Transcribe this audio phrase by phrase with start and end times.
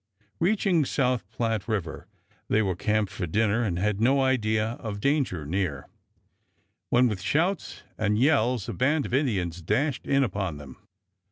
[0.39, 2.07] Reaching South Platte River
[2.47, 5.87] they were camped for dinner, and had no idea of danger near,
[6.89, 10.77] when, with shouts and yells, a band of Indians dashed in upon them.